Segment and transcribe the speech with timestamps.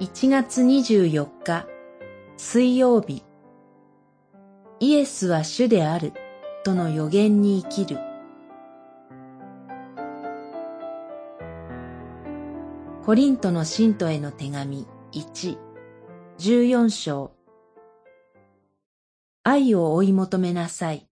[0.00, 1.66] 1月24日
[2.38, 3.22] 水曜日
[4.80, 6.14] イエスは主である
[6.64, 7.98] との予言に生きる
[13.04, 15.58] コリントの信徒への手紙1、
[16.38, 17.32] 14章
[19.42, 21.08] 愛を追い求めなさい。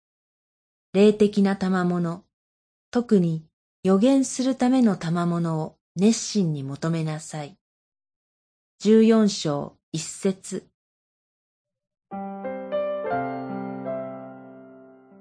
[0.94, 2.24] 霊的な賜物、
[2.90, 3.44] 特に
[3.82, 7.58] 予言するための賜物を熱心に求めなさい。
[8.80, 10.62] 十四章一節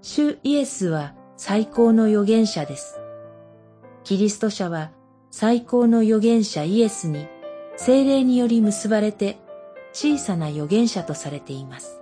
[0.03, 2.99] 主イエスは最高の預言者です。
[4.03, 4.91] キリスト者は
[5.31, 7.27] 最高の預言者イエスに
[7.77, 9.39] 精霊により結ばれて
[9.91, 11.99] 小さな預言者とされています。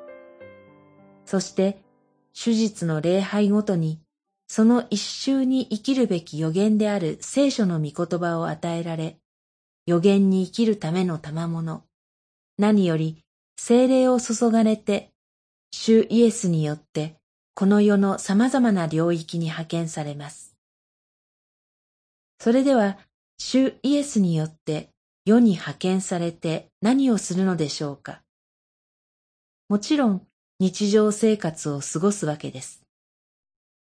[1.23, 1.81] そして
[2.33, 4.01] 手術の礼拝ごとに
[4.47, 9.19] その一周に生きるべき予言である聖書の御言葉を与えられ、
[9.85, 11.83] 予言に生きるための賜物、
[12.57, 13.23] 何より
[13.57, 15.11] 精霊を注がれて、
[15.71, 17.15] 主イエスによって
[17.53, 20.55] この世の様々な領域に派遣されます。
[22.39, 22.97] それでは、
[23.37, 24.89] 主イエスによって
[25.25, 28.21] 世に派遣されて何をするのでしょうか。
[29.69, 30.27] もちろん
[30.59, 32.83] 日常生活を過ごすわけです。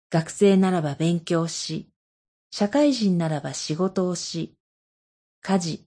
[0.10, 1.88] 学生ならば勉強し、
[2.52, 4.54] 社会人ならば仕事をし、
[5.42, 5.85] 家事、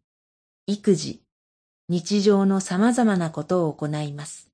[0.71, 1.23] 育児、
[1.89, 4.51] 日常の様々なことを行います。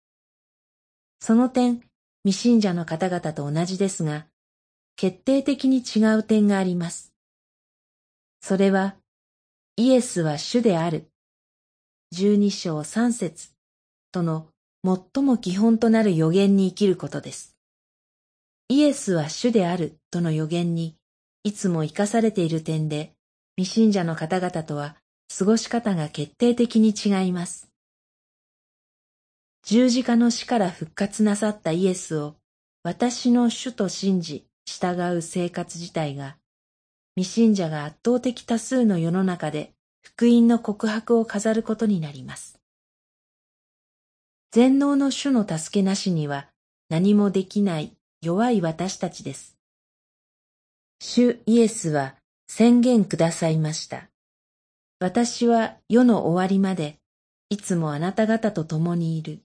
[1.18, 1.82] その点、
[2.22, 4.28] 未信者の方々と同じですが、
[4.94, 7.12] 決定的に違う点があります。
[8.40, 8.94] それは、
[9.74, 11.10] イエスは主である、
[12.12, 13.48] 十二章三節
[14.12, 14.46] との
[14.84, 17.56] 最も基本となる予言に生きることです。
[18.68, 20.94] イエスは主であるとの予言に
[21.42, 23.16] いつも生かされている点で、
[23.56, 24.94] 未信者の方々とは
[25.36, 27.70] 過ごし方が決定的に違います。
[29.64, 32.36] 十字架の死から復活なさったイエスを
[32.83, 36.36] 私の主と信じ従う生活自体が、
[37.17, 42.61] 未信者が圧倒的多数の世の中で福音の告白を飾ることになります。
[44.51, 46.48] 全能の主の助けなしには
[46.89, 49.57] 何もできない弱い私たちです。
[51.01, 52.14] 主イエスは
[52.48, 54.08] 宣言くださいました。
[55.04, 56.98] 私は世の終わりまで
[57.50, 59.42] いつもあなた方と共にいる。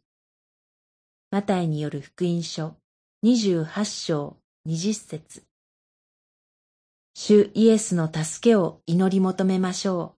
[1.31, 2.77] マタイによる福音書
[3.25, 5.43] 28章20節
[7.13, 10.15] 主イエスの助けを祈り求めましょ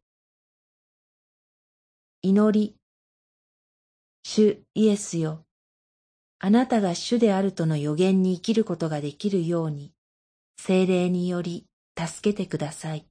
[2.22, 2.28] う。
[2.28, 2.76] 祈り。
[4.24, 5.44] 主イエスよ。
[6.38, 9.92] あなたが主であるとの予言に生きることができるように、
[10.60, 11.66] 精霊により
[11.98, 13.11] 助けてください。